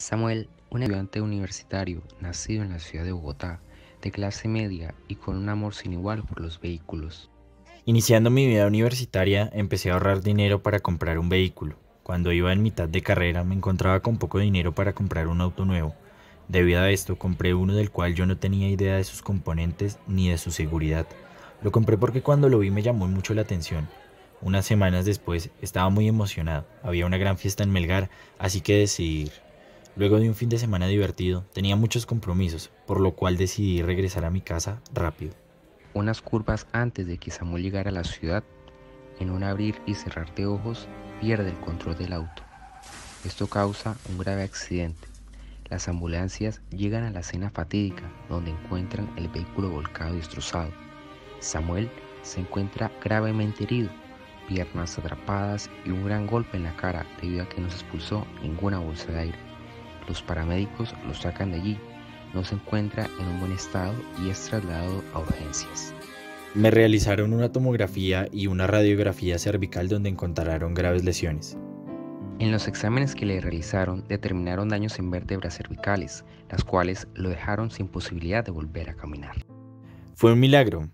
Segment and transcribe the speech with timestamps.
[0.00, 3.60] Samuel, un estudiante universitario nacido en la ciudad de Bogotá,
[4.00, 7.28] de clase media y con un amor sin igual por los vehículos.
[7.84, 11.76] Iniciando mi vida universitaria, empecé a ahorrar dinero para comprar un vehículo.
[12.02, 15.66] Cuando iba en mitad de carrera me encontraba con poco dinero para comprar un auto
[15.66, 15.94] nuevo.
[16.48, 20.30] Debido a esto compré uno del cual yo no tenía idea de sus componentes ni
[20.30, 21.06] de su seguridad.
[21.60, 23.86] Lo compré porque cuando lo vi me llamó mucho la atención.
[24.40, 26.64] Unas semanas después estaba muy emocionado.
[26.82, 28.08] Había una gran fiesta en Melgar,
[28.38, 29.49] así que decidí ir.
[30.00, 34.24] Luego de un fin de semana divertido, tenía muchos compromisos, por lo cual decidí regresar
[34.24, 35.34] a mi casa rápido.
[35.92, 38.42] Unas curvas antes de que Samuel llegara a la ciudad,
[39.18, 40.88] en un abrir y cerrar de ojos,
[41.20, 42.42] pierde el control del auto.
[43.26, 45.06] Esto causa un grave accidente.
[45.68, 50.72] Las ambulancias llegan a la escena fatídica donde encuentran el vehículo volcado y destrozado.
[51.40, 51.90] Samuel
[52.22, 53.90] se encuentra gravemente herido,
[54.48, 58.26] piernas atrapadas y un gran golpe en la cara debido a que no se expulsó
[58.40, 59.49] ninguna bolsa de aire.
[60.10, 61.78] Los paramédicos lo sacan de allí,
[62.34, 65.94] no se encuentra en un buen estado y es trasladado a urgencias.
[66.52, 71.56] Me realizaron una tomografía y una radiografía cervical donde encontraron graves lesiones.
[72.40, 77.70] En los exámenes que le realizaron determinaron daños en vértebras cervicales, las cuales lo dejaron
[77.70, 79.46] sin posibilidad de volver a caminar.
[80.16, 80.88] Fue un milagro.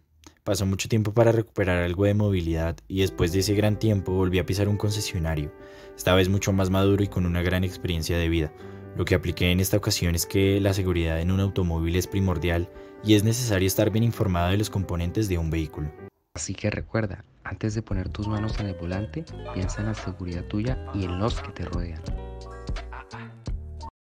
[0.44, 4.38] Pasó mucho tiempo para recuperar algo de movilidad y después de ese gran tiempo volví
[4.38, 5.54] a pisar un concesionario,
[5.96, 8.52] esta vez mucho más maduro y con una gran experiencia de vida,
[8.96, 12.68] lo que apliqué en esta ocasión es que la seguridad en un automóvil es primordial
[13.04, 15.90] y es necesario estar bien informado de los componentes de un vehículo.
[16.34, 19.24] Así que recuerda, antes de poner tus manos en el volante,
[19.54, 22.02] piensa en la seguridad tuya y en los que te rodean.